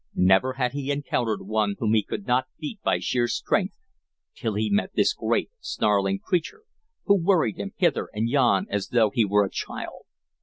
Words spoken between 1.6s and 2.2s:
whom he